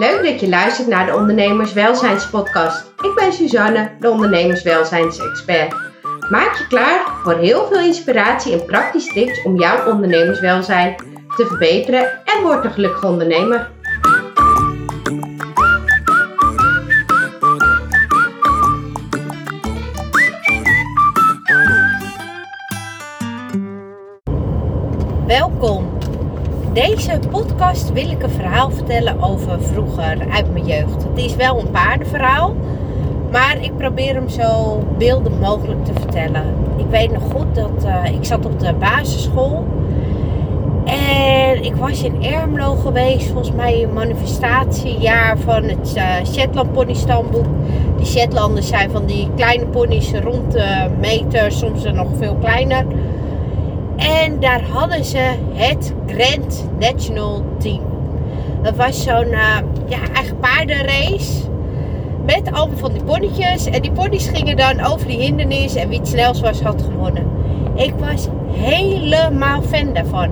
Leuk 0.00 0.22
dat 0.22 0.40
je 0.40 0.48
luistert 0.48 0.88
naar 0.88 1.06
de 1.06 1.14
Ondernemerswelzijnspodcast. 1.14 2.92
Ik 3.02 3.14
ben 3.14 3.32
Suzanne, 3.32 3.90
de 3.98 4.10
ondernemerswelzijnsexpert. 4.10 5.74
Maak 6.30 6.56
je 6.58 6.66
klaar 6.66 7.00
voor 7.22 7.34
heel 7.34 7.66
veel 7.66 7.80
inspiratie 7.80 8.52
en 8.52 8.64
praktische 8.64 9.12
tips 9.12 9.42
om 9.42 9.58
jouw 9.58 9.92
ondernemerswelzijn 9.92 10.94
te 11.36 11.46
verbeteren 11.46 12.02
en 12.24 12.42
word 12.42 12.64
een 12.64 12.72
gelukkige 12.72 13.06
ondernemer. 13.06 13.70
Deze 26.80 27.18
podcast 27.30 27.92
wil 27.92 28.10
ik 28.10 28.22
een 28.22 28.30
verhaal 28.30 28.70
vertellen 28.70 29.22
over 29.22 29.62
vroeger 29.62 30.16
uit 30.30 30.52
mijn 30.52 30.66
jeugd. 30.66 31.02
Het 31.02 31.18
is 31.18 31.36
wel 31.36 31.60
een 31.60 31.70
paardenverhaal, 31.70 32.56
maar 33.30 33.56
ik 33.60 33.76
probeer 33.76 34.14
hem 34.14 34.28
zo 34.28 34.78
beeldend 34.98 35.40
mogelijk 35.40 35.84
te 35.84 35.92
vertellen. 35.92 36.44
Ik 36.76 36.86
weet 36.90 37.12
nog 37.12 37.22
goed 37.22 37.54
dat 37.54 37.84
uh, 37.84 38.14
ik 38.14 38.24
zat 38.24 38.46
op 38.46 38.60
de 38.60 38.74
basisschool 38.74 39.66
en 40.84 41.64
ik 41.64 41.74
was 41.74 42.02
in 42.02 42.24
Ermelo 42.24 42.74
geweest, 42.74 43.26
volgens 43.26 43.52
mij 43.52 43.82
een 43.82 43.92
manifestatiejaar 43.92 45.38
van 45.38 45.62
het 45.62 45.94
uh, 45.96 46.14
Shetland 46.32 46.72
Pony 46.72 46.94
Stamboek. 46.94 47.46
Die 47.96 48.06
Shetlanders 48.06 48.68
zijn 48.68 48.90
van 48.90 49.06
die 49.06 49.28
kleine 49.36 49.66
ponies 49.66 50.12
rond 50.12 50.52
de 50.52 50.90
meter, 51.00 51.52
soms 51.52 51.84
nog 51.84 52.08
veel 52.18 52.36
kleiner. 52.40 52.84
En 54.00 54.40
daar 54.40 54.62
hadden 54.62 55.04
ze 55.04 55.30
het 55.52 55.92
Grand 56.06 56.64
National 56.78 57.44
Team. 57.58 57.80
Dat 58.62 58.76
was 58.76 59.02
zo'n 59.02 59.28
uh, 59.28 59.56
ja, 59.86 59.98
eigen 60.14 60.36
paardenrace. 60.38 61.48
Met 62.26 62.52
allemaal 62.52 62.78
van 62.78 62.92
die 62.92 63.02
ponnetjes. 63.02 63.66
En 63.66 63.82
die 63.82 63.90
ponies 63.90 64.28
gingen 64.28 64.56
dan 64.56 64.84
over 64.84 65.06
die 65.06 65.18
hindernis. 65.18 65.74
En 65.74 65.88
wie 65.88 65.98
het 65.98 66.08
snelst 66.08 66.40
was, 66.40 66.62
had 66.62 66.82
gewonnen. 66.82 67.26
Ik 67.74 67.94
was 67.98 68.28
helemaal 68.52 69.62
fan 69.62 69.92
daarvan. 69.92 70.30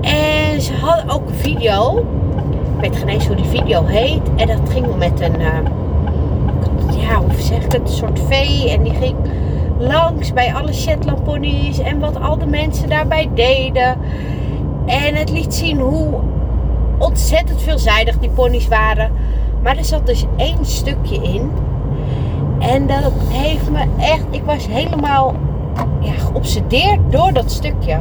En 0.00 0.62
ze 0.62 0.72
hadden 0.72 1.14
ook 1.14 1.28
een 1.28 1.34
video. 1.34 1.98
Ik 1.98 2.80
weet 2.80 2.96
geen 2.96 3.08
eens 3.08 3.26
hoe 3.26 3.36
die 3.36 3.44
video 3.44 3.84
heet. 3.84 4.22
En 4.36 4.46
dat 4.46 4.60
ging 4.70 4.96
met 4.98 5.20
een... 5.20 5.40
Uh, 5.40 5.58
ja, 7.00 7.16
hoe 7.16 7.40
zeg 7.40 7.64
ik 7.64 7.72
het? 7.72 7.80
Een 7.80 7.88
soort 7.88 8.20
vee. 8.28 8.70
En 8.70 8.82
die 8.82 8.94
ging 8.94 9.16
langs 9.78 10.32
bij 10.32 10.54
alle 10.54 10.72
Shetland 10.72 11.24
ponies 11.24 11.78
en 11.78 12.00
wat 12.00 12.20
al 12.20 12.38
de 12.38 12.46
mensen 12.46 12.88
daarbij 12.88 13.30
deden. 13.34 13.98
En 14.86 15.14
het 15.14 15.30
liet 15.30 15.54
zien 15.54 15.78
hoe 15.78 16.20
ontzettend 16.98 17.62
veelzijdig 17.62 18.18
die 18.18 18.30
ponies 18.30 18.68
waren. 18.68 19.12
Maar 19.62 19.76
er 19.76 19.84
zat 19.84 20.06
dus 20.06 20.24
één 20.36 20.66
stukje 20.66 21.22
in. 21.22 21.50
En 22.58 22.86
dat 22.86 23.12
heeft 23.28 23.70
me 23.70 23.84
echt. 23.98 24.24
Ik 24.30 24.42
was 24.44 24.66
helemaal 24.66 25.34
ja, 26.00 26.12
geobsedeerd 26.12 27.00
door 27.10 27.32
dat 27.32 27.50
stukje. 27.50 28.00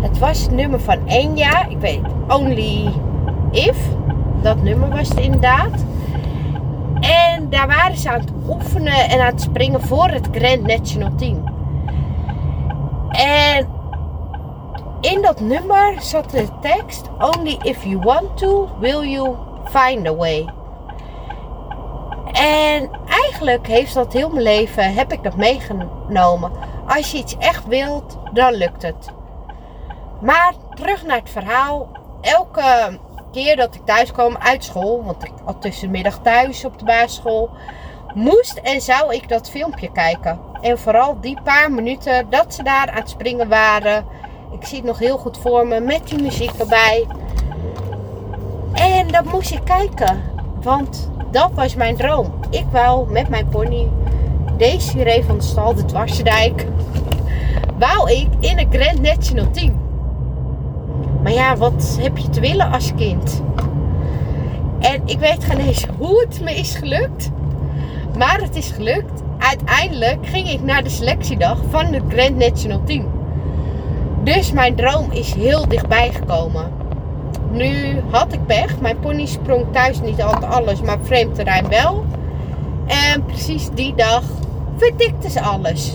Het 0.00 0.18
was 0.18 0.42
het 0.42 0.50
nummer 0.50 0.80
van 0.80 0.98
Enya. 1.06 1.66
Ik 1.68 1.78
weet, 1.78 2.00
Only 2.28 2.92
If. 3.50 3.76
Dat 4.42 4.62
nummer 4.62 4.88
was 4.88 5.08
het 5.08 5.18
inderdaad. 5.18 5.84
En 7.00 7.50
daar 7.50 7.66
waren 7.66 7.96
ze 7.96 8.10
aan 8.10 8.20
het 8.20 8.32
oefenen 8.48 9.08
en 9.08 9.20
aan 9.20 9.26
het 9.26 9.40
springen 9.40 9.82
voor 9.82 10.08
het 10.08 10.28
Grand 10.32 10.62
National 10.62 11.14
Team. 11.14 11.44
En 13.10 13.68
in 15.00 15.22
dat 15.22 15.40
nummer 15.40 15.94
zat 16.00 16.30
de 16.30 16.48
tekst: 16.60 17.08
Only 17.18 17.58
if 17.62 17.84
you 17.84 17.98
want 17.98 18.36
to, 18.36 18.68
will 18.78 19.10
you 19.10 19.36
find 19.64 20.06
a 20.06 20.14
way. 20.14 20.48
En 22.32 22.90
eigenlijk 23.08 23.66
heeft 23.66 23.94
dat 23.94 24.12
heel 24.12 24.28
mijn 24.28 24.42
leven, 24.42 24.94
heb 24.94 25.12
ik 25.12 25.22
dat 25.22 25.36
meegenomen. 25.36 26.52
Als 26.86 27.12
je 27.12 27.18
iets 27.18 27.36
echt 27.38 27.66
wilt, 27.66 28.18
dan 28.32 28.54
lukt 28.54 28.82
het. 28.82 29.12
Maar 30.20 30.52
terug 30.74 31.04
naar 31.04 31.16
het 31.16 31.30
verhaal. 31.30 31.88
Elke 32.20 32.98
dat 33.44 33.74
ik 33.74 33.80
thuis 33.84 34.12
kwam 34.12 34.36
uit 34.36 34.64
school, 34.64 35.04
want 35.04 35.24
ik 35.24 35.32
had 35.44 35.62
tussenmiddag 35.62 36.18
thuis 36.22 36.64
op 36.64 36.78
de 36.78 36.84
basisschool, 36.84 37.50
moest 38.14 38.56
en 38.56 38.80
zou 38.80 39.14
ik 39.14 39.28
dat 39.28 39.50
filmpje 39.50 39.92
kijken. 39.92 40.38
En 40.60 40.78
vooral 40.78 41.20
die 41.20 41.40
paar 41.42 41.72
minuten 41.72 42.30
dat 42.30 42.54
ze 42.54 42.62
daar 42.62 42.88
aan 42.90 43.00
het 43.00 43.10
springen 43.10 43.48
waren. 43.48 44.04
Ik 44.52 44.66
zie 44.66 44.76
het 44.76 44.86
nog 44.86 44.98
heel 44.98 45.18
goed 45.18 45.38
voor 45.38 45.66
me 45.66 45.80
met 45.80 46.08
die 46.08 46.22
muziek 46.22 46.52
erbij. 46.58 47.06
En 48.72 49.08
dat 49.08 49.24
moest 49.24 49.52
ik 49.52 49.64
kijken, 49.64 50.22
want 50.62 51.10
dat 51.30 51.50
was 51.54 51.74
mijn 51.74 51.96
droom. 51.96 52.34
Ik 52.50 52.66
wou 52.72 53.10
met 53.10 53.28
mijn 53.28 53.48
pony 53.48 53.88
Desiree 54.56 55.24
van 55.24 55.36
de 55.36 55.44
stal, 55.44 55.74
de 55.74 55.84
Dwarsdijk, 55.84 56.66
wou 57.78 58.10
ik 58.10 58.28
in 58.40 58.58
een 58.58 58.72
Grand 58.72 59.00
National 59.00 59.50
Team. 59.50 59.85
Maar 61.26 61.34
ja, 61.34 61.56
wat 61.56 61.98
heb 62.00 62.18
je 62.18 62.28
te 62.28 62.40
willen 62.40 62.72
als 62.72 62.94
kind? 62.94 63.42
En 64.78 65.02
ik 65.04 65.18
weet 65.18 65.44
geen 65.44 65.58
eens 65.58 65.86
hoe 65.98 66.20
het 66.20 66.40
me 66.40 66.54
is 66.54 66.74
gelukt. 66.74 67.30
Maar 68.18 68.40
het 68.40 68.56
is 68.56 68.70
gelukt. 68.70 69.22
Uiteindelijk 69.38 70.26
ging 70.26 70.50
ik 70.50 70.62
naar 70.62 70.82
de 70.82 70.88
selectiedag 70.88 71.58
van 71.70 71.84
het 71.84 72.02
Grand 72.08 72.36
National 72.36 72.80
Team. 72.84 73.06
Dus 74.24 74.52
mijn 74.52 74.74
droom 74.74 75.10
is 75.10 75.34
heel 75.34 75.68
dichtbij 75.68 76.10
gekomen. 76.12 76.72
Nu 77.50 78.00
had 78.10 78.32
ik 78.32 78.46
pech. 78.46 78.80
Mijn 78.80 78.98
pony 79.00 79.26
sprong 79.26 79.64
thuis 79.72 80.00
niet 80.00 80.22
altijd 80.22 80.52
alles, 80.52 80.80
maar 80.80 80.98
vreemd 81.02 81.34
terrein 81.34 81.68
wel. 81.68 82.04
En 82.86 83.24
precies 83.24 83.68
die 83.74 83.94
dag 83.94 84.22
verdikte 84.76 85.30
ze 85.30 85.40
alles. 85.40 85.92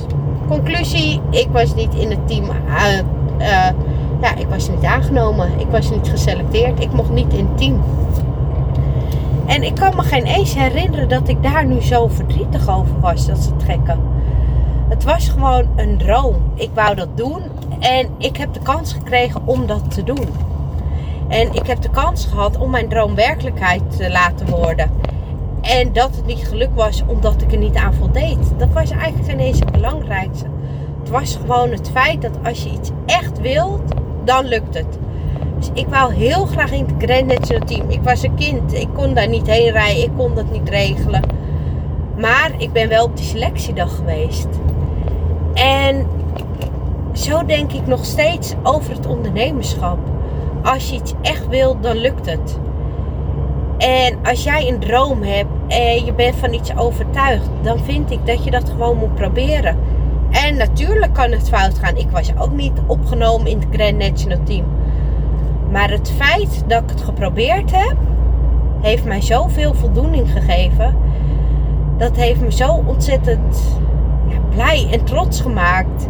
Conclusie, 0.47 1.21
ik 1.29 1.47
was 1.51 1.75
niet 1.75 1.93
in 1.93 2.09
het 2.09 2.27
team 2.27 2.45
uh, 2.45 2.97
uh, 3.39 3.67
ja, 4.21 4.35
ik 4.35 4.47
was 4.47 4.69
niet 4.69 4.83
aangenomen. 4.83 5.59
Ik 5.59 5.67
was 5.67 5.89
niet 5.89 6.09
geselecteerd. 6.09 6.83
Ik 6.83 6.91
mocht 6.91 7.09
niet 7.09 7.33
in 7.33 7.55
team. 7.55 7.83
En 9.45 9.63
ik 9.63 9.75
kan 9.75 9.95
me 9.95 10.01
geen 10.01 10.25
eens 10.25 10.53
herinneren 10.53 11.09
dat 11.09 11.27
ik 11.27 11.43
daar 11.43 11.65
nu 11.65 11.81
zo 11.81 12.07
verdrietig 12.07 12.69
over 12.69 12.99
was. 12.99 13.25
Dat 13.25 13.37
ze 13.37 13.55
trekken. 13.55 13.99
Het 14.89 15.03
was 15.03 15.29
gewoon 15.29 15.67
een 15.75 15.97
droom. 15.97 16.35
Ik 16.55 16.69
wou 16.73 16.95
dat 16.95 17.17
doen. 17.17 17.41
En 17.79 18.07
ik 18.17 18.37
heb 18.37 18.53
de 18.53 18.59
kans 18.59 18.93
gekregen 18.93 19.41
om 19.45 19.65
dat 19.65 19.91
te 19.91 20.03
doen. 20.03 20.27
En 21.27 21.53
ik 21.53 21.67
heb 21.67 21.81
de 21.81 21.89
kans 21.89 22.25
gehad 22.25 22.57
om 22.57 22.69
mijn 22.69 22.89
droom 22.89 23.15
werkelijkheid 23.15 23.97
te 23.97 24.11
laten 24.11 24.49
worden. 24.49 24.91
En 25.61 25.93
dat 25.93 26.15
het 26.15 26.25
niet 26.25 26.47
gelukt 26.47 26.75
was 26.75 27.03
omdat 27.07 27.41
ik 27.41 27.51
er 27.51 27.57
niet 27.57 27.75
aan 27.75 27.93
voldeed. 27.93 28.37
Dat 28.57 28.69
was 28.73 28.89
eigenlijk 28.91 29.29
geen 29.29 29.39
eens 29.39 29.59
het 29.59 29.71
belangrijkste. 29.71 30.45
Het 30.99 31.09
was 31.09 31.35
gewoon 31.41 31.71
het 31.71 31.89
feit 31.89 32.21
dat 32.21 32.37
als 32.43 32.63
je 32.63 32.69
iets 32.69 32.89
echt 33.05 33.41
wilt, 33.41 33.93
dan 34.23 34.45
lukt 34.45 34.73
het. 34.73 34.99
Dus 35.57 35.69
ik 35.73 35.87
wou 35.87 36.13
heel 36.13 36.45
graag 36.45 36.71
in 36.71 36.85
het 36.85 37.03
Grand 37.09 37.25
National 37.25 37.67
Team. 37.67 37.89
Ik 37.89 38.01
was 38.03 38.23
een 38.23 38.35
kind, 38.35 38.73
ik 38.73 38.87
kon 38.93 39.13
daar 39.13 39.27
niet 39.27 39.47
heen 39.47 39.71
rijden, 39.71 40.03
ik 40.03 40.11
kon 40.17 40.35
dat 40.35 40.51
niet 40.51 40.69
regelen. 40.69 41.21
Maar 42.17 42.51
ik 42.57 42.71
ben 42.71 42.89
wel 42.89 43.03
op 43.03 43.17
die 43.17 43.25
selectiedag 43.25 43.95
geweest. 43.95 44.47
En 45.53 46.05
zo 47.13 47.45
denk 47.45 47.71
ik 47.71 47.87
nog 47.87 48.05
steeds 48.05 48.53
over 48.63 48.93
het 48.93 49.05
ondernemerschap. 49.05 49.97
Als 50.63 50.89
je 50.89 50.95
iets 50.95 51.13
echt 51.21 51.47
wilt, 51.47 51.83
dan 51.83 51.97
lukt 51.97 52.25
het. 52.25 52.59
En 53.77 54.17
als 54.23 54.43
jij 54.43 54.67
een 54.67 54.79
droom 54.79 55.23
hebt 55.23 55.49
en 55.67 56.05
je 56.05 56.13
bent 56.13 56.35
van 56.35 56.53
iets 56.53 56.77
overtuigd, 56.77 57.49
dan 57.61 57.79
vind 57.79 58.11
ik 58.11 58.25
dat 58.25 58.43
je 58.43 58.51
dat 58.51 58.69
gewoon 58.69 58.97
moet 58.97 59.15
proberen. 59.15 59.77
En 60.31 60.57
natuurlijk 60.57 61.13
kan 61.13 61.31
het 61.31 61.49
fout 61.49 61.79
gaan. 61.79 61.97
Ik 61.97 62.09
was 62.09 62.31
ook 62.37 62.51
niet 62.51 62.79
opgenomen 62.87 63.47
in 63.47 63.59
het 63.59 63.67
Grand 63.71 63.97
National 63.97 64.43
Team. 64.43 64.65
Maar 65.71 65.89
het 65.89 66.11
feit 66.17 66.63
dat 66.67 66.83
ik 66.83 66.89
het 66.89 67.01
geprobeerd 67.01 67.71
heb, 67.71 67.95
heeft 68.81 69.05
mij 69.05 69.21
zoveel 69.21 69.73
voldoening 69.73 70.31
gegeven. 70.31 70.95
Dat 71.97 72.15
heeft 72.15 72.41
me 72.41 72.51
zo 72.51 72.83
ontzettend 72.85 73.77
ja, 74.27 74.37
blij 74.49 74.87
en 74.91 75.03
trots 75.03 75.41
gemaakt. 75.41 76.07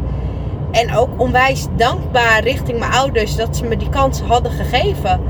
En 0.71 0.95
ook 0.95 1.09
onwijs 1.17 1.67
dankbaar 1.75 2.43
richting 2.43 2.79
mijn 2.79 2.91
ouders 2.91 3.35
dat 3.35 3.57
ze 3.57 3.65
me 3.65 3.77
die 3.77 3.89
kans 3.89 4.21
hadden 4.21 4.51
gegeven. 4.51 5.21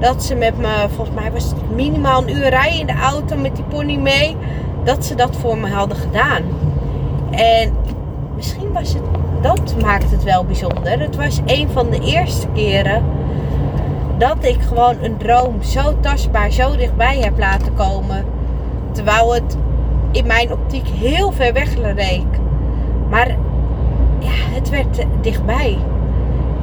Dat 0.00 0.24
ze 0.24 0.34
met 0.34 0.58
me, 0.58 0.86
volgens 0.94 1.16
mij 1.16 1.32
was 1.32 1.44
het 1.44 1.74
minimaal 1.74 2.22
een 2.22 2.36
uur 2.36 2.48
rijden 2.48 2.80
in 2.80 2.86
de 2.86 3.02
auto 3.02 3.36
met 3.36 3.56
die 3.56 3.64
pony 3.64 3.96
mee. 3.96 4.36
Dat 4.84 5.04
ze 5.04 5.14
dat 5.14 5.36
voor 5.36 5.58
me 5.58 5.68
hadden 5.68 5.96
gedaan. 5.96 6.42
En 7.30 7.72
misschien 8.38 8.72
was 8.72 8.92
het, 8.92 9.02
dat 9.40 9.74
maakt 9.82 10.10
het 10.10 10.24
wel 10.24 10.44
bijzonder. 10.44 11.00
Het 11.00 11.16
was 11.16 11.40
een 11.46 11.68
van 11.68 11.90
de 11.90 12.00
eerste 12.00 12.46
keren 12.54 13.02
dat 14.18 14.36
ik 14.40 14.60
gewoon 14.60 14.96
een 15.02 15.16
droom 15.16 15.62
zo 15.62 16.00
tastbaar, 16.00 16.50
zo 16.50 16.76
dichtbij 16.76 17.18
heb 17.18 17.38
laten 17.38 17.74
komen. 17.74 18.24
Terwijl 18.92 19.34
het 19.34 19.56
in 20.10 20.26
mijn 20.26 20.52
optiek 20.52 20.86
heel 20.86 21.32
ver 21.32 21.52
weg 21.52 21.76
leek. 21.76 22.38
Maar 23.08 23.28
ja, 24.18 24.54
het 24.54 24.70
werd 24.70 25.06
dichtbij. 25.20 25.78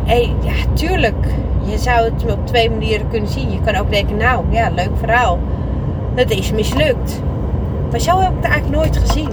En 0.06 0.22
ja, 0.42 0.54
tuurlijk, 0.74 1.26
je 1.64 1.78
zou 1.78 2.04
het 2.04 2.32
op 2.32 2.48
twee 2.48 2.70
manieren 2.70 3.08
kunnen 3.08 3.30
zien. 3.30 3.52
Je 3.52 3.62
kan 3.62 3.76
ook 3.76 3.92
denken, 3.92 4.18
nou 4.18 4.46
ja, 4.50 4.70
leuk 4.70 4.98
verhaal. 4.98 5.40
Het 6.14 6.32
is 6.32 6.52
mislukt. 6.52 7.22
Maar 7.92 8.00
zo 8.00 8.20
heb 8.20 8.30
ik 8.30 8.36
het 8.36 8.52
eigenlijk 8.52 8.82
nooit 8.82 8.98
gezien. 8.98 9.30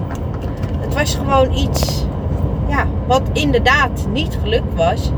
Het 0.80 0.94
was 0.94 1.14
gewoon 1.14 1.52
iets 1.52 2.04
ja, 2.72 2.86
wat 3.06 3.22
inderdaad 3.32 4.06
niet 4.12 4.38
gelukt 4.42 4.74
was. 4.74 5.12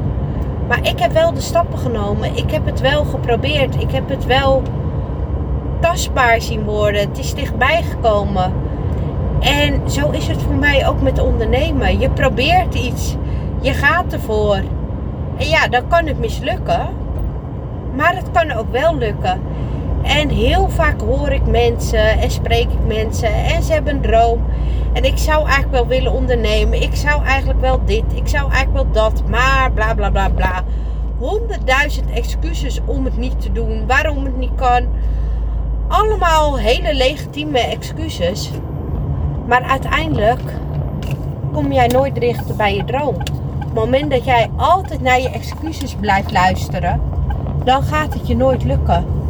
Maar 0.69 0.87
ik 0.87 0.99
heb 0.99 1.13
wel 1.13 1.33
de 1.33 1.41
stappen 1.41 1.79
genomen. 1.79 2.37
Ik 2.37 2.51
heb 2.51 2.67
het 2.67 2.81
wel 2.81 3.05
geprobeerd. 3.05 3.81
Ik 3.81 3.91
heb 3.91 4.09
het 4.09 4.27
wel 4.27 4.63
tastbaar 5.81 6.41
zien 6.41 6.65
worden. 6.65 7.01
Het 7.01 7.19
is 7.19 7.35
dichtbij 7.35 7.83
gekomen. 7.83 8.53
En 9.41 9.91
zo 9.91 10.11
is 10.11 10.27
het 10.27 10.43
voor 10.43 10.55
mij 10.55 10.89
ook 10.89 11.01
met 11.01 11.21
ondernemen. 11.21 11.99
Je 11.99 12.11
probeert 12.11 12.75
iets. 12.75 13.17
Je 13.61 13.73
gaat 13.73 14.13
ervoor. 14.13 14.61
En 15.37 15.49
ja, 15.49 15.69
dan 15.69 15.89
kan 15.89 16.07
het 16.07 16.19
mislukken. 16.19 16.89
Maar 17.97 18.17
het 18.17 18.31
kan 18.33 18.53
ook 18.53 18.71
wel 18.71 18.97
lukken. 18.97 19.41
En 20.05 20.29
heel 20.29 20.69
vaak 20.69 21.01
hoor 21.01 21.29
ik 21.29 21.47
mensen 21.47 22.19
en 22.19 22.31
spreek 22.31 22.71
ik 22.71 22.87
mensen 22.87 23.35
en 23.35 23.63
ze 23.63 23.73
hebben 23.73 23.95
een 23.95 24.01
droom. 24.01 24.45
En 24.93 25.05
ik 25.05 25.19
zou 25.19 25.39
eigenlijk 25.45 25.73
wel 25.73 25.87
willen 25.87 26.13
ondernemen. 26.13 26.83
Ik 26.83 26.95
zou 26.95 27.25
eigenlijk 27.25 27.61
wel 27.61 27.81
dit. 27.85 28.05
Ik 28.15 28.29
zou 28.29 28.53
eigenlijk 28.53 28.85
wel 28.85 28.93
dat. 28.93 29.23
Maar 29.29 29.73
bla 29.73 29.95
bla 29.95 30.11
bla 30.11 30.29
bla. 30.29 30.65
Honderdduizend 31.19 32.11
excuses 32.11 32.81
om 32.85 33.05
het 33.05 33.17
niet 33.17 33.41
te 33.41 33.53
doen. 33.53 33.87
Waarom 33.87 34.25
het 34.25 34.37
niet 34.37 34.55
kan. 34.55 34.87
Allemaal 35.89 36.59
hele 36.59 36.95
legitieme 36.95 37.59
excuses. 37.59 38.51
Maar 39.47 39.63
uiteindelijk 39.63 40.41
kom 41.53 41.73
jij 41.73 41.87
nooit 41.87 42.21
dichter 42.21 42.57
bij 42.57 42.75
je 42.77 42.85
droom. 42.85 43.15
Op 43.15 43.65
het 43.65 43.75
moment 43.75 44.11
dat 44.11 44.25
jij 44.25 44.51
altijd 44.57 45.01
naar 45.01 45.21
je 45.21 45.31
excuses 45.31 45.95
blijft 46.01 46.33
luisteren, 46.33 47.01
dan 47.65 47.83
gaat 47.83 48.15
het 48.15 48.27
je 48.27 48.37
nooit 48.37 48.65
lukken. 48.65 49.24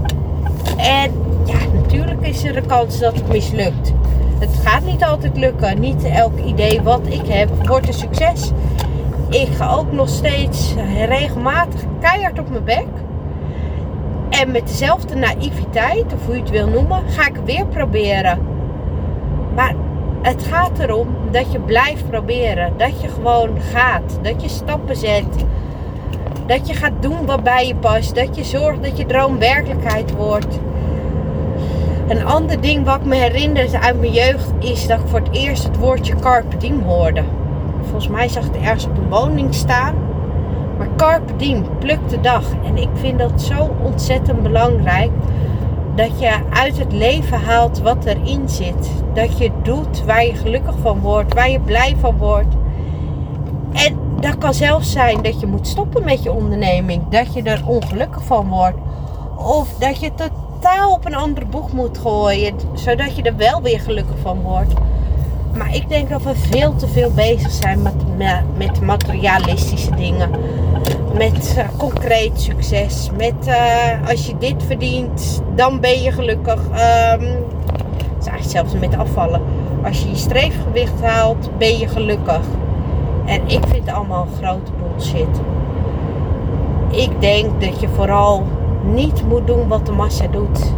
En 0.77 1.13
ja, 1.45 1.57
natuurlijk 1.75 2.27
is 2.27 2.45
er 2.45 2.57
een 2.57 2.67
kans 2.67 2.99
dat 2.99 3.15
het 3.15 3.29
mislukt. 3.29 3.93
Het 4.39 4.61
gaat 4.65 4.85
niet 4.85 5.05
altijd 5.05 5.37
lukken. 5.37 5.81
Niet 5.81 6.05
elk 6.05 6.39
idee 6.39 6.83
wat 6.83 7.01
ik 7.07 7.27
heb 7.27 7.67
wordt 7.67 7.87
een 7.87 7.95
succes. 7.95 8.51
Ik 9.29 9.49
ga 9.57 9.71
ook 9.71 9.93
nog 9.93 10.09
steeds 10.09 10.75
regelmatig 11.09 11.81
keihard 12.01 12.39
op 12.39 12.51
mijn 12.51 12.65
bek. 12.65 12.87
En 14.31 14.51
met 14.51 14.69
dezelfde 14.69 15.15
naïviteit, 15.15 16.05
of 16.05 16.27
hoe 16.27 16.35
je 16.35 16.41
het 16.41 16.51
wil 16.51 16.69
noemen, 16.69 17.03
ga 17.09 17.27
ik 17.27 17.37
weer 17.45 17.67
proberen. 17.67 18.39
Maar 19.55 19.75
het 20.23 20.43
gaat 20.43 20.79
erom 20.79 21.09
dat 21.31 21.53
je 21.53 21.61
blijft 21.61 22.09
proberen. 22.11 22.73
Dat 22.77 23.01
je 23.01 23.09
gewoon 23.09 23.61
gaat. 23.73 24.19
Dat 24.23 24.43
je 24.43 24.49
stappen 24.49 24.97
zet. 24.97 25.45
Dat 26.47 26.69
je 26.69 26.75
gaat 26.75 26.93
doen 27.01 27.27
wat 27.27 27.43
bij 27.43 27.67
je 27.67 27.75
past. 27.75 28.15
Dat 28.15 28.37
je 28.37 28.45
zorgt 28.45 28.83
dat 28.83 28.99
je 28.99 29.07
droom 29.07 29.39
werkelijkheid 29.39 30.15
wordt. 30.17 30.59
Een 32.09 32.25
ander 32.25 32.61
ding 32.61 32.85
wat 32.85 33.05
me 33.05 33.15
herinnert 33.15 33.75
uit 33.75 34.01
mijn 34.01 34.13
jeugd 34.13 34.53
is 34.59 34.87
dat 34.87 34.99
ik 34.99 35.07
voor 35.07 35.19
het 35.19 35.33
eerst 35.33 35.65
het 35.65 35.79
woordje 35.79 36.15
carpe 36.15 36.57
diem 36.57 36.83
hoorde. 36.83 37.23
Volgens 37.83 38.09
mij 38.09 38.29
zag 38.29 38.45
ik 38.45 38.53
het 38.53 38.63
ergens 38.63 38.87
op 38.87 38.97
een 38.97 39.09
woning 39.09 39.55
staan. 39.55 39.95
Maar 40.79 40.89
carpe 40.97 41.37
diem, 41.37 41.65
pluk 41.79 42.09
de 42.09 42.21
dag. 42.21 42.45
En 42.65 42.77
ik 42.77 42.89
vind 42.93 43.19
dat 43.19 43.43
zo 43.43 43.71
ontzettend 43.83 44.43
belangrijk. 44.43 45.11
Dat 45.95 46.21
je 46.21 46.33
uit 46.51 46.79
het 46.79 46.93
leven 46.93 47.41
haalt 47.41 47.81
wat 47.81 48.05
erin 48.05 48.49
zit. 48.49 48.91
Dat 49.13 49.39
je 49.39 49.51
doet 49.63 50.05
waar 50.05 50.25
je 50.25 50.35
gelukkig 50.35 50.75
van 50.83 51.01
wordt, 51.01 51.35
waar 51.35 51.51
je 51.51 51.61
blij 51.61 51.97
van 52.01 52.17
wordt. 52.17 52.55
En 53.73 54.04
dat 54.25 54.39
kan 54.39 54.55
zelfs 54.55 54.93
zijn 54.93 55.23
dat 55.23 55.41
je 55.41 55.47
moet 55.47 55.67
stoppen 55.67 56.05
met 56.05 56.23
je 56.23 56.33
onderneming. 56.33 57.09
Dat 57.09 57.35
je 57.35 57.43
er 57.43 57.63
ongelukkig 57.67 58.25
van 58.25 58.49
wordt. 58.49 58.79
Of 59.37 59.69
dat 59.79 60.01
je 60.01 60.11
totaal 60.15 60.93
op 60.93 61.05
een 61.05 61.15
andere 61.15 61.47
boeg 61.47 61.73
moet 61.73 61.99
gooien. 61.99 62.55
Zodat 62.75 63.17
je 63.17 63.23
er 63.23 63.37
wel 63.37 63.63
weer 63.63 63.81
gelukkig 63.81 64.17
van 64.23 64.41
wordt. 64.41 64.73
Maar 65.57 65.75
ik 65.75 65.89
denk 65.89 66.09
dat 66.09 66.23
we 66.23 66.35
veel 66.35 66.77
te 66.77 66.89
veel 66.89 67.11
bezig 67.11 67.51
zijn 67.51 67.83
met, 67.83 67.95
met 68.57 68.81
materialistische 68.81 69.95
dingen. 69.95 70.31
Met 71.15 71.55
uh, 71.59 71.65
concreet 71.79 72.41
succes. 72.41 73.11
Met 73.17 73.47
uh, 73.47 74.09
als 74.09 74.27
je 74.27 74.39
dit 74.39 74.63
verdient, 74.67 75.43
dan 75.55 75.81
ben 75.81 76.03
je 76.03 76.13
gelukkig. 76.13 76.61
Um, 76.61 77.27
is 78.21 78.27
eigenlijk 78.27 78.51
zelfs 78.51 78.73
met 78.73 78.97
afvallen. 78.97 79.43
Als 79.85 80.03
je 80.03 80.09
je 80.09 80.17
streefgewicht 80.17 81.01
haalt, 81.01 81.59
ben 81.59 81.79
je 81.79 81.89
gelukkig. 81.89 82.41
En 83.25 83.41
ik 83.47 83.67
vind 83.67 83.87
het 83.87 83.95
allemaal 83.95 84.27
grote 84.41 84.73
bullshit. 84.83 85.41
Ik 86.91 87.21
denk 87.21 87.61
dat 87.61 87.81
je 87.81 87.89
vooral 87.89 88.43
niet 88.85 89.25
moet 89.29 89.47
doen 89.47 89.69
wat 89.69 89.87
de 89.87 89.93
massa 89.93 90.27
doet. 90.27 90.73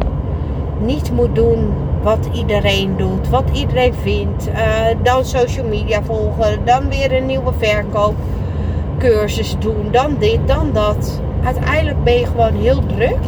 Niet 0.80 1.12
moet 1.12 1.34
doen 1.34 1.72
wat 2.02 2.28
iedereen 2.32 2.96
doet, 2.96 3.28
wat 3.28 3.44
iedereen 3.52 3.94
vindt. 3.94 4.48
Uh, 4.48 4.54
dan 5.02 5.24
social 5.24 5.66
media 5.66 6.02
volgen, 6.02 6.64
dan 6.64 6.88
weer 6.88 7.16
een 7.16 7.26
nieuwe 7.26 7.52
verkoopcursus 7.58 9.56
doen, 9.58 9.88
dan 9.90 10.16
dit, 10.18 10.38
dan 10.46 10.70
dat. 10.72 11.20
Uiteindelijk 11.44 12.04
ben 12.04 12.18
je 12.18 12.26
gewoon 12.26 12.54
heel 12.54 12.86
druk 12.86 13.18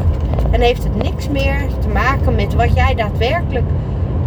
en 0.50 0.60
heeft 0.60 0.82
het 0.82 1.02
niks 1.02 1.28
meer 1.28 1.66
te 1.80 1.88
maken 1.88 2.34
met 2.34 2.54
wat 2.54 2.74
jij 2.74 2.94
daadwerkelijk 2.94 3.66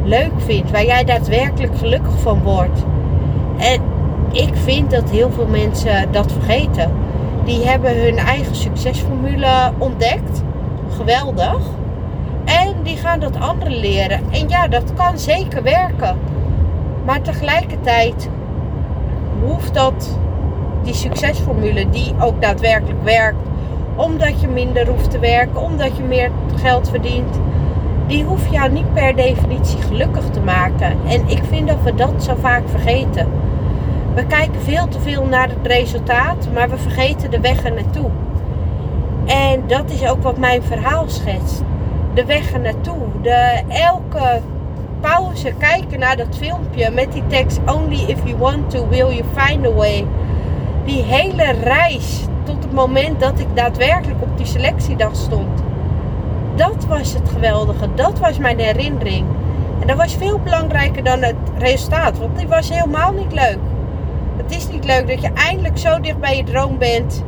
leuk 0.04 0.32
vindt, 0.38 0.72
waar 0.72 0.86
jij 0.86 1.04
daadwerkelijk 1.04 1.78
gelukkig 1.78 2.20
van 2.20 2.42
wordt. 2.44 2.86
En 3.58 3.82
ik 4.32 4.56
vind 4.56 4.92
dat 4.92 5.10
heel 5.10 5.32
veel 5.32 5.48
mensen 5.48 6.12
dat 6.12 6.32
vergeten. 6.32 6.92
Die 7.46 7.66
hebben 7.66 8.04
hun 8.04 8.18
eigen 8.18 8.56
succesformule 8.56 9.72
ontdekt. 9.78 10.44
Geweldig. 10.98 11.60
En 12.46 12.76
die 12.84 12.98
gaan 12.98 13.20
dat 13.20 13.40
anderen 13.40 13.80
leren. 13.80 14.20
En 14.32 14.50
ja, 14.50 14.68
dat 14.68 14.94
kan 14.94 15.20
zeker 15.20 15.64
werken. 15.64 16.18
Maar 17.06 17.22
tegelijkertijd 17.22 18.30
hoeft 19.46 19.74
dat, 19.74 20.18
die 20.84 20.94
succesformule 20.94 21.90
die 21.90 22.14
ook 22.20 22.42
daadwerkelijk 22.42 23.04
werkt, 23.04 23.48
omdat 23.96 24.42
je 24.42 24.48
minder 24.48 24.88
hoeft 24.88 25.12
te 25.12 25.20
werken, 25.20 25.62
omdat 25.62 25.98
je 25.98 26.04
meer 26.04 26.32
geld 26.56 26.90
verdient, 26.90 27.40
die 28.08 28.24
hoeft 28.24 28.52
jou 28.52 28.72
niet 28.72 28.94
per 28.94 29.16
definitie 29.16 29.82
gelukkig 29.82 30.30
te 30.30 30.40
maken. 30.40 30.98
En 31.08 31.28
ik 31.28 31.42
vind 31.50 31.68
dat 31.68 31.82
we 31.84 31.96
dat 31.96 32.24
zo 32.24 32.36
vaak 32.40 32.64
vergeten. 32.70 33.28
We 34.14 34.26
kijken 34.26 34.62
veel 34.62 34.88
te 34.88 35.00
veel 35.00 35.26
naar 35.26 35.50
het 35.50 35.68
resultaat, 35.68 36.48
maar 36.54 36.70
we 36.70 36.78
vergeten 36.78 37.32
de 37.32 37.40
weg 37.40 37.66
er 37.66 37.74
naartoe. 37.74 38.10
En 39.26 39.64
dat 39.68 39.92
is 39.92 40.08
ook 40.08 40.24
wat 40.24 40.38
mijn 40.38 40.64
verhaal 40.64 41.10
schetst. 41.10 41.62
De 42.14 42.26
weg 42.26 42.54
er 42.54 42.60
naartoe. 42.60 42.98
De, 43.22 43.62
elke 43.68 44.42
pauze 45.00 45.54
kijken 45.58 46.00
naar 46.00 46.18
dat 46.18 46.38
filmpje 46.38 46.92
met 46.92 47.12
die 47.12 47.24
tekst 47.28 47.60
Only 47.66 48.04
if 48.08 48.20
you 48.24 48.38
want 48.38 48.70
to, 48.70 48.88
will 48.88 49.16
you 49.16 49.24
find 49.36 49.66
a 49.66 49.72
way. 49.72 50.06
Die 50.86 51.04
hele 51.04 51.52
reis 51.64 52.22
tot 52.44 52.64
het 52.64 52.74
moment 52.74 53.20
dat 53.20 53.40
ik 53.40 53.48
daadwerkelijk 53.54 54.22
op 54.22 54.38
die 54.38 54.46
selectiedag 54.46 55.16
stond. 55.16 55.64
Dat 56.56 56.86
was 56.88 57.14
het 57.14 57.30
geweldige. 57.30 57.88
Dat 57.96 58.20
was 58.20 58.38
mijn 58.38 58.60
herinnering. 58.60 59.26
En 59.80 59.88
dat 59.88 59.98
was 59.98 60.16
veel 60.16 60.40
belangrijker 60.40 61.04
dan 61.04 61.22
het 61.22 61.36
resultaat. 61.58 62.18
Want 62.18 62.38
die 62.38 62.48
was 62.48 62.70
helemaal 62.70 63.12
niet 63.12 63.34
leuk. 63.34 63.58
Het 64.38 64.56
is 64.56 64.70
niet 64.70 64.86
leuk 64.86 65.08
dat 65.08 65.22
je 65.22 65.34
eindelijk 65.34 65.78
zo 65.78 66.00
dicht 66.00 66.20
bij 66.20 66.38
je 66.38 66.44
droom 66.44 66.78
bent. 66.78 67.24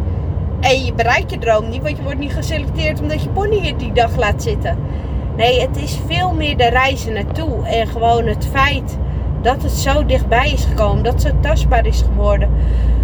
En 0.60 0.86
je 0.86 0.93
bereikt 0.93 1.31
je 1.31 1.38
droom 1.38 1.69
niet, 1.69 1.81
want 1.81 1.98
je 1.98 2.03
wordt 2.03 2.19
niet 2.19 2.33
geselecteerd 2.33 3.01
omdat 3.01 3.24
je 3.24 3.29
pony 3.29 3.60
hier 3.60 3.77
die 3.77 3.91
dag 3.91 4.15
laat 4.15 4.43
zitten. 4.43 4.77
Nee, 5.36 5.62
het 5.62 5.77
is 5.77 6.00
veel 6.07 6.33
meer 6.33 6.57
de 6.57 6.69
reizen 6.69 7.13
naartoe. 7.13 7.65
En 7.65 7.88
gewoon 7.88 8.25
het 8.25 8.48
feit 8.51 8.98
dat 9.41 9.63
het 9.63 9.72
zo 9.72 10.05
dichtbij 10.05 10.51
is 10.51 10.65
gekomen. 10.65 11.03
Dat 11.03 11.13
het 11.13 11.22
zo 11.22 11.29
tastbaar 11.41 11.86
is 11.86 12.01
geworden. 12.01 12.50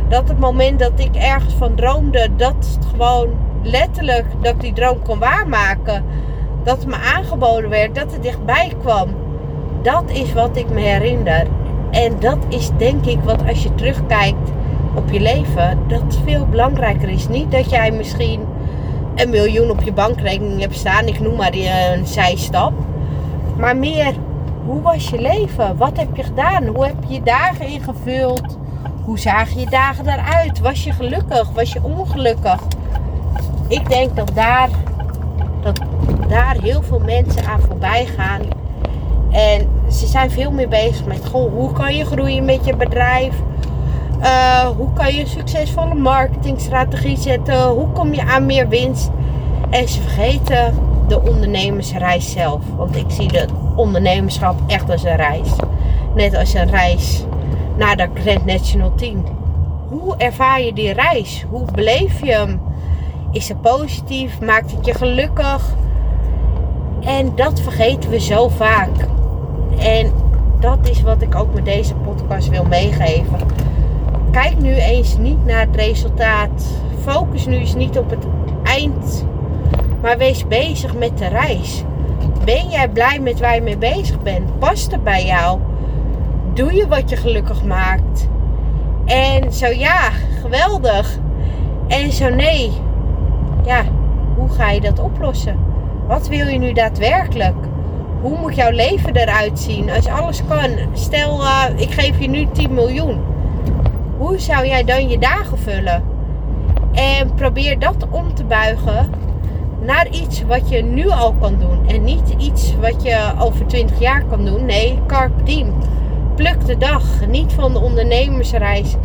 Dat 0.08 0.28
het 0.28 0.40
moment 0.40 0.80
dat 0.80 0.92
ik 0.96 1.16
ergens 1.16 1.54
van 1.54 1.76
droomde, 1.76 2.30
dat 2.36 2.56
het 2.56 2.86
gewoon 2.90 3.30
letterlijk, 3.64 4.26
dat 4.42 4.54
ik 4.54 4.62
die 4.62 4.74
droom 4.74 5.02
kon 5.02 5.20
waarmaken. 5.20 6.04
Dat 6.64 6.78
het 6.78 6.88
me 6.88 6.96
aangeboden 7.16 7.70
werd, 7.70 7.96
dat 7.96 8.12
het 8.12 8.24
dichtbij 8.24 8.74
kwam. 8.82 9.10
Dat 9.82 10.04
is 10.08 10.34
wat 10.34 10.58
ik 10.58 10.70
me 10.70 10.82
herinner. 10.82 11.48
En 11.92 12.20
dat 12.20 12.38
is 12.50 12.70
denk 12.78 13.06
ik 13.06 13.20
wat 13.24 13.48
als 13.48 13.64
je 13.64 13.76
terugkijkt 13.76 14.50
op 14.96 15.12
je 15.12 15.20
leven, 15.20 15.80
dat 15.88 16.20
veel 16.26 16.46
belangrijker 16.46 17.10
is. 17.10 17.28
Niet 17.28 17.52
dat 17.52 17.70
jij 17.70 17.92
misschien 17.92 18.42
een 19.16 19.30
miljoen 19.30 19.70
op 19.70 19.82
je 19.82 19.94
bankrekening 19.94 20.60
hebt 20.62 20.76
staan, 20.76 21.08
ik 21.08 21.20
noem 21.20 21.36
maar 21.36 21.54
een 21.54 22.06
zijstap. 22.06 22.74
Maar 23.58 23.78
meer, 23.78 24.14
hoe 24.66 24.82
was 24.82 25.10
je 25.10 25.22
leven? 25.22 25.78
Wat 25.78 25.98
heb 25.98 26.16
je 26.16 26.24
gedaan? 26.24 26.68
Hoe 26.68 26.86
heb 26.86 26.96
je 27.08 27.14
je 27.14 27.24
dagen 27.24 27.68
ingevuld? 27.68 28.58
Hoe 29.04 29.20
zagen 29.20 29.60
je 29.60 29.70
dagen 29.70 30.08
eruit? 30.08 30.60
Was 30.60 30.84
je 30.84 30.92
gelukkig? 30.92 31.50
Was 31.52 31.74
je 31.74 31.84
ongelukkig? 31.84 32.62
Ik 33.68 33.90
denk 33.90 34.16
dat 34.16 34.32
daar, 34.34 34.70
dat 35.62 35.80
daar 36.28 36.56
heel 36.62 36.82
veel 36.82 37.00
mensen 37.00 37.46
aan 37.46 37.62
voorbij 37.62 38.06
gaan. 38.06 38.42
En 39.32 39.68
ze 39.92 40.08
zijn 40.08 40.32
veel 40.32 40.52
meer 40.52 40.68
bezig 40.68 41.06
met 41.06 41.26
goh, 41.26 41.54
hoe 41.54 41.72
kan 41.72 41.96
je 41.96 42.06
groeien 42.06 42.46
met 42.46 42.66
je 42.66 42.76
bedrijf? 42.76 43.34
Uh, 44.22 44.68
hoe 44.68 44.94
kan 44.94 45.16
je 45.16 45.28
succesvolle 45.28 45.94
marketingstrategie 45.94 47.18
zetten? 47.18 47.68
Hoe 47.68 47.92
kom 47.92 48.14
je 48.14 48.24
aan 48.24 48.46
meer 48.46 48.68
winst? 48.68 49.10
En 49.70 49.88
ze 49.88 50.02
vergeten 50.02 50.74
de 51.08 51.22
ondernemersreis 51.22 52.32
zelf. 52.32 52.62
Want 52.76 52.96
ik 52.96 53.06
zie 53.08 53.28
de 53.28 53.46
ondernemerschap 53.76 54.60
echt 54.68 54.90
als 54.90 55.04
een 55.04 55.16
reis. 55.16 55.50
Net 56.16 56.36
als 56.36 56.54
een 56.54 56.70
reis 56.70 57.24
naar 57.78 57.98
de 57.98 58.08
Grand 58.14 58.46
National 58.46 58.96
Team. 58.96 59.24
Hoe 59.90 60.16
ervaar 60.18 60.62
je 60.62 60.74
die 60.74 60.94
reis? 60.94 61.46
Hoe 61.50 61.66
beleef 61.72 62.26
je 62.26 62.32
hem? 62.32 62.62
Is 63.32 63.48
het 63.48 63.62
positief? 63.62 64.40
Maakt 64.40 64.72
het 64.72 64.86
je 64.86 64.94
gelukkig? 64.94 65.76
En 67.02 67.32
dat 67.36 67.60
vergeten 67.60 68.10
we 68.10 68.20
zo 68.20 68.48
vaak. 68.48 69.08
En 69.80 70.12
dat 70.60 70.90
is 70.90 71.02
wat 71.02 71.22
ik 71.22 71.36
ook 71.36 71.54
met 71.54 71.66
deze 71.66 71.96
podcast 71.96 72.50
wil 72.50 72.64
meegeven. 72.64 73.38
Kijk 74.32 74.60
nu 74.60 74.74
eens 74.74 75.18
niet 75.18 75.46
naar 75.46 75.60
het 75.60 75.76
resultaat. 75.76 76.66
Focus 77.02 77.46
nu 77.46 77.56
eens 77.56 77.76
niet 77.76 77.98
op 77.98 78.10
het 78.10 78.26
eind. 78.64 79.26
Maar 80.02 80.18
wees 80.18 80.48
bezig 80.48 80.96
met 80.96 81.18
de 81.18 81.28
reis. 81.28 81.84
Ben 82.46 82.70
jij 82.70 82.90
blij 82.90 83.20
met 83.20 83.40
waar 83.40 83.56
je 83.56 83.62
mee 83.62 83.78
bezig 83.78 84.22
bent? 84.22 84.60
Past 84.60 84.92
het 84.92 85.04
bij 85.04 85.26
jou? 85.26 85.60
Doe 86.54 86.74
je 86.74 86.88
wat 86.88 87.10
je 87.10 87.16
gelukkig 87.16 87.64
maakt? 87.64 88.28
En 89.06 89.54
zo 89.54 89.68
ja, 89.68 90.10
geweldig. 90.42 91.18
En 91.88 92.12
zo 92.12 92.30
nee, 92.30 92.72
ja, 93.66 93.84
hoe 94.36 94.50
ga 94.50 94.72
je 94.72 94.82
dat 94.82 95.00
oplossen? 95.00 95.60
Wat 96.08 96.28
wil 96.28 96.48
je 96.48 96.58
nu 96.60 96.74
daadwerkelijk? 96.74 97.56
Hoe 98.22 98.38
moet 98.40 98.56
jouw 98.56 98.72
leven 98.72 99.16
eruit 99.16 99.60
zien 99.60 99.90
als 99.90 100.08
alles 100.08 100.42
kan? 100.48 100.70
Stel, 100.94 101.42
uh, 101.42 101.64
ik 101.76 101.92
geef 101.92 102.20
je 102.20 102.30
nu 102.30 102.48
10 102.52 102.74
miljoen. 102.74 103.22
Hoe 104.18 104.40
zou 104.40 104.68
jij 104.68 104.84
dan 104.84 105.10
je 105.10 105.20
dagen 105.20 105.58
vullen? 105.58 106.04
En 106.94 107.34
probeer 107.34 107.80
dat 107.80 108.08
om 108.10 108.34
te 108.34 108.44
buigen 108.44 109.10
naar 109.82 110.08
iets 110.10 110.44
wat 110.44 110.70
je 110.70 110.84
nu 110.84 111.10
al 111.10 111.34
kan 111.40 111.60
doen. 111.60 111.88
En 111.88 112.04
niet 112.04 112.34
iets 112.38 112.76
wat 112.82 113.04
je 113.04 113.32
over 113.40 113.68
20 113.68 114.00
jaar 114.00 114.24
kan 114.26 114.46
doen. 114.46 114.66
Nee, 114.66 115.00
carpe 115.08 115.44
diem. 115.44 115.74
Pluk 116.36 116.66
de 116.66 116.78
dag. 116.78 117.18
Geniet 117.18 117.54
van 117.54 117.74
de 117.74 117.80
ondernemersreis. 117.80 118.96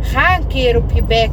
Ga 0.00 0.36
een 0.36 0.46
keer 0.46 0.76
op 0.76 0.90
je 0.92 1.02
bek. 1.02 1.30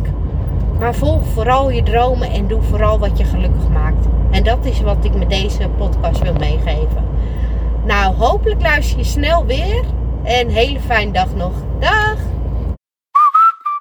Maar 0.79 0.95
volg 0.95 1.21
vooral 1.33 1.69
je 1.71 1.83
dromen 1.83 2.31
en 2.31 2.47
doe 2.47 2.61
vooral 2.61 2.99
wat 2.99 3.17
je 3.17 3.23
gelukkig 3.23 3.69
maakt. 3.69 4.05
En 4.31 4.43
dat 4.43 4.65
is 4.65 4.81
wat 4.81 4.97
ik 5.01 5.15
met 5.15 5.29
deze 5.29 5.69
podcast 5.77 6.21
wil 6.21 6.33
meegeven. 6.33 7.08
Nou, 7.89 8.15
hopelijk 8.15 8.61
luister 8.61 8.97
je 8.97 9.03
snel 9.03 9.45
weer. 9.45 9.83
En 10.23 10.47
hele 10.47 10.79
fijne 10.79 11.11
dag 11.11 11.35
nog. 11.35 11.53
Dag! 11.79 12.15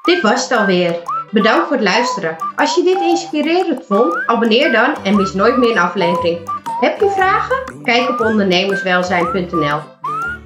Dit 0.03 0.21
was 0.21 0.49
het 0.49 0.59
alweer. 0.59 0.97
Bedankt 1.31 1.67
voor 1.67 1.77
het 1.77 1.85
luisteren. 1.85 2.37
Als 2.57 2.75
je 2.75 2.83
dit 2.83 3.01
inspirerend 3.01 3.85
vond, 3.87 4.27
abonneer 4.27 4.73
dan 4.73 5.05
en 5.05 5.17
mis 5.17 5.35
nooit 5.35 5.57
meer 5.57 5.71
een 5.71 5.79
aflevering. 5.79 6.39
Heb 6.81 7.01
je 7.01 7.11
vragen? 7.11 7.83
Kijk 7.83 8.09
op 8.09 8.21
ondernemerswelzijn.nl. 8.21 9.81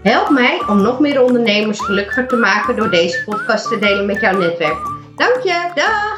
Help 0.02 0.30
mij 0.30 0.62
om 0.68 0.82
nog 0.82 0.98
meer 1.00 1.22
ondernemers 1.22 1.80
gelukkiger 1.80 2.28
te 2.28 2.36
maken 2.36 2.76
door 2.76 2.90
deze 2.90 3.24
podcast 3.24 3.68
te 3.68 3.78
delen 3.78 4.06
met 4.06 4.20
jouw 4.20 4.38
netwerk. 4.38 4.78
Dank 5.16 5.42
je, 5.42 5.70
dag! 5.74 6.11